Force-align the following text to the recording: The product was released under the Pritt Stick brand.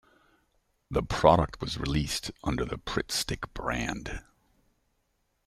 The 0.89 1.03
product 1.03 1.61
was 1.61 1.77
released 1.77 2.31
under 2.43 2.65
the 2.65 2.79
Pritt 2.79 3.11
Stick 3.11 3.53
brand. 3.53 4.23